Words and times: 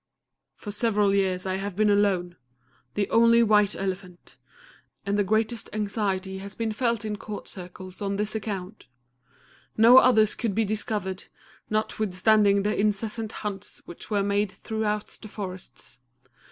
"For 0.55 0.71
several 0.71 1.13
years 1.13 1.45
I 1.45 1.57
have 1.57 1.75
been 1.75 1.91
alone 1.91 2.35
the 2.95 3.07
only 3.11 3.43
White 3.43 3.75
Elephant 3.75 4.35
and 5.05 5.15
the 5.15 5.23
greatest 5.23 5.69
anxiety 5.73 6.39
has 6.39 6.55
been 6.55 6.71
felt 6.71 7.05
in 7.05 7.17
Court 7.17 7.47
Circles 7.47 8.01
on 8.01 8.15
this 8.15 8.33
account. 8.33 8.87
No 9.77 9.99
others 9.99 10.33
could 10.33 10.55
be 10.55 10.65
discovered, 10.65 11.25
notwithstanding 11.69 12.63
the 12.63 12.75
incessant 12.75 13.31
hunts 13.45 13.83
which 13.85 14.09
were 14.09 14.23
made 14.23 14.51
throughout 14.51 15.19
the 15.21 15.27
forests. 15.27 15.99